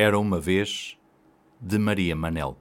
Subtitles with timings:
[0.00, 0.96] Era uma vez
[1.60, 2.56] de Maria Manel.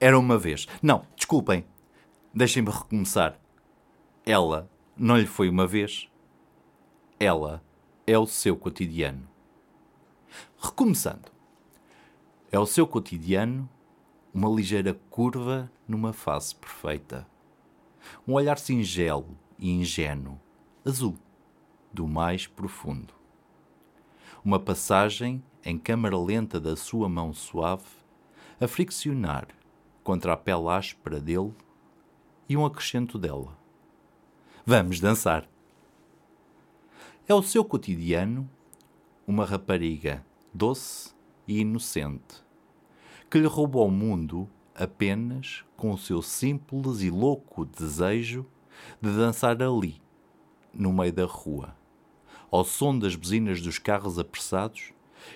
[0.00, 0.66] Era uma vez.
[0.80, 1.66] Não, desculpem.
[2.32, 3.38] Deixem-me recomeçar.
[4.24, 6.08] Ela não lhe foi uma vez.
[7.20, 7.62] Ela
[8.06, 9.28] é o seu cotidiano.
[10.58, 11.30] Recomeçando.
[12.50, 13.68] É o seu cotidiano
[14.32, 17.28] uma ligeira curva numa face perfeita.
[18.26, 20.40] Um olhar singelo e ingênuo,
[20.86, 21.18] azul,
[21.92, 23.21] do mais profundo.
[24.44, 27.86] Uma passagem em câmara lenta da sua mão suave
[28.60, 29.46] a friccionar
[30.02, 31.54] contra a pele áspera dele
[32.48, 33.56] e um acrescento dela.
[34.66, 35.48] Vamos dançar.
[37.28, 38.50] É o seu cotidiano
[39.26, 41.14] uma rapariga doce
[41.46, 42.42] e inocente
[43.30, 48.44] que lhe roubou o mundo apenas com o seu simples e louco desejo
[49.00, 50.02] de dançar ali,
[50.74, 51.76] no meio da rua,
[52.52, 54.92] ao som das buzinas dos carros apressados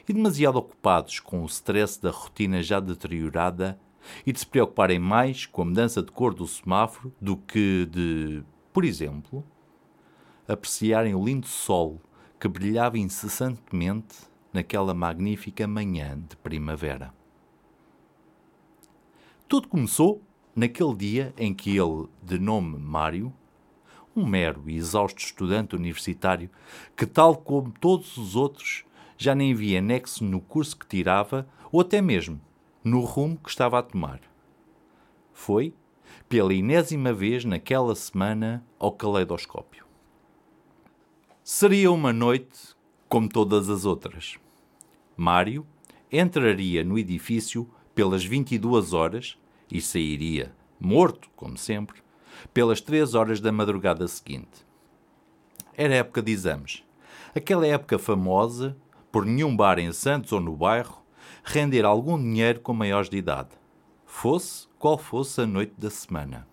[0.07, 3.81] e demasiado ocupados com o stress da rotina já deteriorada
[4.27, 8.43] e de se preocuparem mais com a mudança de cor do semáforo do que de,
[8.71, 9.43] por exemplo,
[10.47, 12.01] apreciarem o lindo sol
[12.39, 14.17] que brilhava incessantemente
[14.53, 17.15] naquela magnífica manhã de primavera.
[19.49, 20.23] Tudo começou
[20.55, 23.33] naquele dia em que ele, de nome Mário,
[24.17, 26.51] um mero e exausto estudante universitário
[26.97, 28.85] que, tal como todos os outros,
[29.19, 32.41] já nem via nexo no curso que tirava ou até mesmo
[32.83, 34.21] no rumo que estava a tomar.
[35.33, 35.75] Foi,
[36.29, 39.85] pela enésima vez naquela semana, ao caleidoscópio.
[41.43, 42.75] Seria uma noite
[43.09, 44.37] como todas as outras.
[45.17, 45.67] Mário
[46.11, 49.39] entraria no edifício pelas 22 horas
[49.71, 52.06] e sairia, morto, como sempre,
[52.53, 54.67] pelas 3 horas da madrugada seguinte.
[55.75, 56.83] Era época de exames.
[57.35, 58.77] Aquela época famosa,
[59.13, 61.03] por nenhum bar em Santos ou no bairro,
[61.45, 63.51] render algum dinheiro com maiores de idade,
[64.05, 66.47] fosse qual fosse a noite da semana.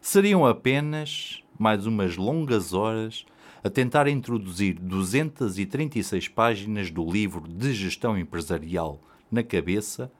[0.00, 3.24] Seriam apenas mais umas longas horas
[3.62, 9.00] a tentar introduzir 236 páginas do livro de gestão empresarial
[9.30, 10.10] na cabeça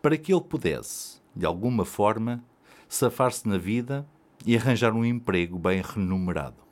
[0.00, 2.42] para que ele pudesse, de alguma forma,
[2.88, 4.06] safar-se na vida
[4.44, 6.62] e arranjar um emprego bem remunerado.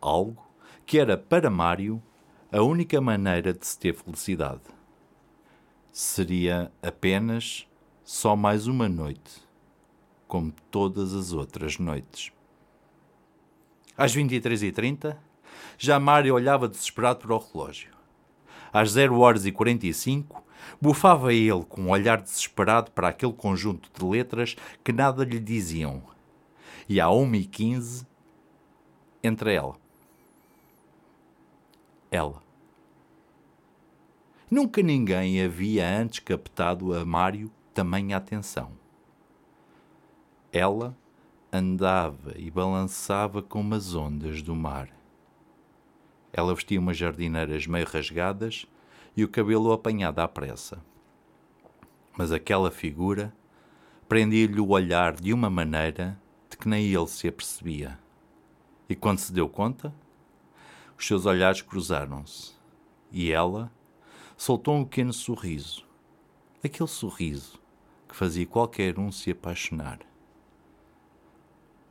[0.00, 0.46] Algo
[0.86, 2.02] que era para Mário
[2.50, 4.62] a única maneira de se ter felicidade.
[5.92, 7.66] Seria apenas
[8.02, 9.46] só mais uma noite,
[10.26, 12.32] como todas as outras noites.
[13.96, 15.16] Às 23h30,
[15.76, 17.92] já Mário olhava desesperado para o relógio.
[18.72, 20.42] Às 0 horas e 45,
[20.80, 26.02] Bufava ele com um olhar desesperado para aquele conjunto de letras que nada lhe diziam.
[26.88, 28.06] E à uma e quinze,
[29.22, 29.76] entre ela.
[32.10, 32.42] Ela.
[34.50, 38.72] Nunca ninguém havia antes captado a Mário tamanha atenção.
[40.50, 40.96] Ela
[41.52, 44.88] andava e balançava como as ondas do mar.
[46.32, 48.66] Ela vestia umas jardineiras meio rasgadas
[49.18, 50.80] e o cabelo apanhado à pressa.
[52.16, 53.34] Mas aquela figura
[54.08, 56.16] prendia-lhe o olhar de uma maneira
[56.48, 57.98] de que nem ele se apercebia.
[58.88, 59.92] E quando se deu conta,
[60.96, 62.52] os seus olhares cruzaram-se
[63.10, 63.72] e ela
[64.36, 65.84] soltou um pequeno sorriso.
[66.62, 67.60] Aquele sorriso
[68.08, 69.98] que fazia qualquer um se apaixonar.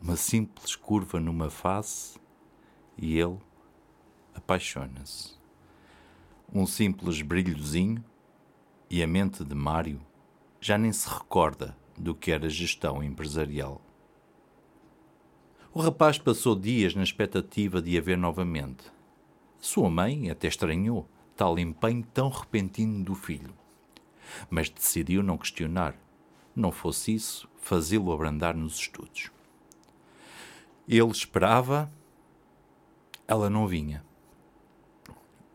[0.02, 2.18] Uma simples curva numa face
[2.98, 3.38] e ele
[4.34, 5.37] apaixona-se
[6.54, 8.04] um simples brilhozinho
[8.90, 10.02] e a mente de Mário
[10.62, 13.82] já nem se recorda do que era gestão empresarial.
[15.74, 18.86] O rapaz passou dias na expectativa de a ver novamente.
[19.60, 23.54] Sua mãe até estranhou tal empenho tão repentino do filho,
[24.50, 25.96] mas decidiu não questionar.
[26.56, 29.30] Não fosse isso, fazê-lo abrandar nos estudos.
[30.88, 31.92] Ele esperava,
[33.28, 34.04] ela não vinha.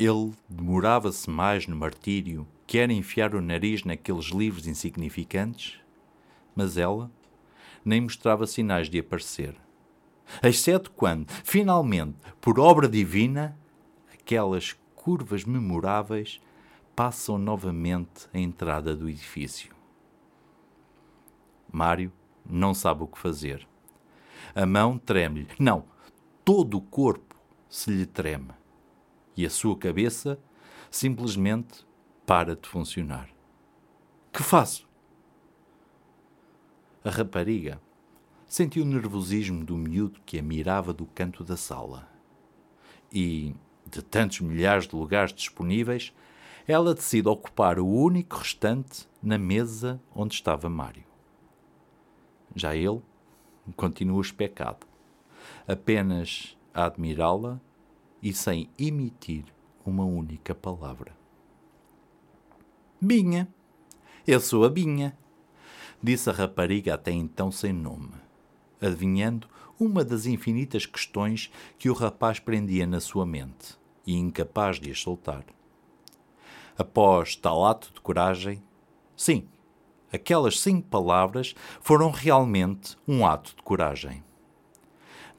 [0.02, 5.78] Ele demorava-se mais no martírio que era enfiar o nariz naqueles livros insignificantes,
[6.56, 7.08] mas ela
[7.84, 9.54] nem mostrava sinais de aparecer.
[10.42, 13.56] Exceto quando, finalmente, por obra divina,
[14.12, 16.40] aquelas curvas memoráveis
[16.96, 19.72] passam novamente a entrada do edifício.
[21.70, 22.12] Mário
[22.44, 23.68] não sabe o que fazer.
[24.52, 25.46] A mão treme-lhe.
[25.60, 25.84] Não,
[26.44, 27.36] todo o corpo
[27.68, 28.61] se lhe treme
[29.36, 30.38] e a sua cabeça
[30.90, 31.86] simplesmente
[32.26, 33.28] para de funcionar.
[34.32, 34.88] Que faço?
[37.04, 37.80] A rapariga
[38.46, 42.08] sentiu o nervosismo do miúdo que a mirava do canto da sala.
[43.12, 43.54] E,
[43.86, 46.14] de tantos milhares de lugares disponíveis,
[46.66, 51.04] ela decide ocupar o único restante na mesa onde estava Mário.
[52.54, 53.02] Já ele
[53.76, 54.86] continua especado,
[55.66, 57.60] apenas a admirá-la
[58.22, 59.44] e sem emitir
[59.84, 61.12] uma única palavra.
[63.00, 63.48] Binha,
[64.26, 65.18] eu sou a Binha,
[66.00, 68.12] disse a rapariga até então sem nome,
[68.80, 69.48] adivinhando
[69.78, 73.76] uma das infinitas questões que o rapaz prendia na sua mente
[74.06, 75.44] e incapaz de as soltar.
[76.78, 78.62] Após tal ato de coragem,
[79.16, 79.48] sim,
[80.12, 84.22] aquelas cinco palavras foram realmente um ato de coragem.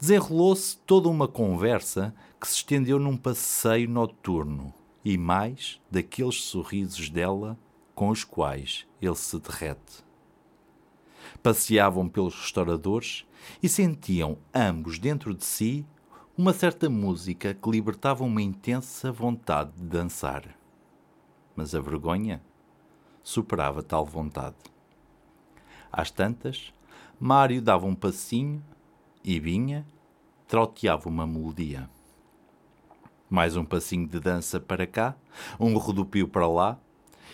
[0.03, 7.57] Desenrolou-se toda uma conversa que se estendeu num passeio noturno e mais daqueles sorrisos dela
[7.95, 10.03] com os quais ele se derrete.
[11.41, 13.25] Passeavam pelos restauradores
[13.63, 15.85] e sentiam ambos dentro de si
[16.37, 20.43] uma certa música que libertava uma intensa vontade de dançar.
[21.55, 22.43] Mas a vergonha
[23.23, 24.57] superava tal vontade.
[25.89, 26.73] Às tantas,
[27.17, 28.61] Mário dava um passinho
[29.23, 29.85] e vinha,
[30.53, 31.89] troteava uma melodia.
[33.27, 35.15] Mais um passinho de dança para cá,
[35.59, 36.79] um rodopio para lá,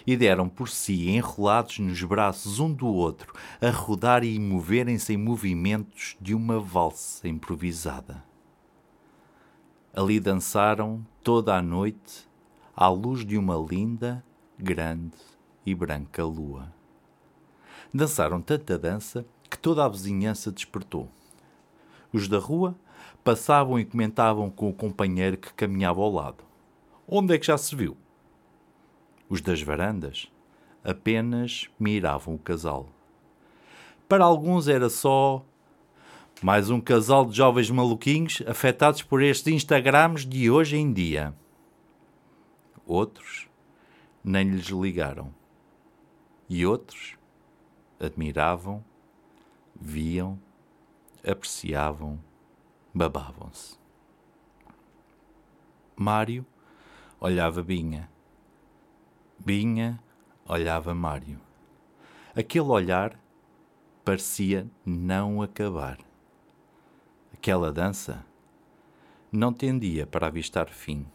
[0.07, 5.17] e deram por si enrolados nos braços um do outro, a rodar e moverem-se em
[5.17, 8.23] movimentos de uma valsa improvisada.
[9.93, 12.25] Ali dançaram toda a noite
[12.73, 14.23] à luz de uma linda,
[14.57, 15.17] grande
[15.65, 16.73] e branca lua.
[17.93, 21.09] Dançaram tanta dança que toda a vizinhança despertou.
[22.11, 22.75] Os da rua
[23.23, 26.43] passavam e comentavam com o companheiro que caminhava ao lado.
[27.07, 27.95] Onde é que já se viu?
[29.29, 30.31] Os das varandas
[30.83, 32.89] apenas miravam o casal.
[34.07, 35.45] Para alguns era só
[36.41, 41.33] mais um casal de jovens maluquinhos afetados por estes Instagrams de hoje em dia.
[42.85, 43.47] Outros
[44.23, 45.33] nem lhes ligaram.
[46.49, 47.15] E outros
[47.99, 48.83] admiravam,
[49.79, 50.39] viam,
[51.27, 52.19] apreciavam,
[52.93, 53.77] babavam-se.
[55.95, 56.45] Mário
[57.19, 58.09] olhava Binha.
[59.37, 60.01] Binha
[60.45, 61.39] olhava Mário.
[62.35, 63.19] Aquele olhar
[64.03, 65.97] parecia não acabar.
[67.33, 68.25] Aquela dança
[69.31, 71.05] não tendia para avistar fim.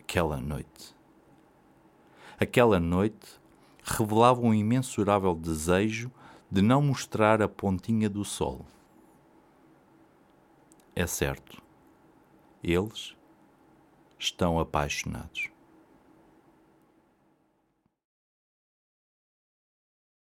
[0.00, 0.94] Aquela noite.
[2.38, 3.40] Aquela noite
[3.82, 6.10] revelava um imensurável desejo
[6.54, 8.64] de não mostrar a pontinha do sol.
[10.94, 11.60] É certo,
[12.62, 13.16] eles
[14.16, 15.50] estão apaixonados.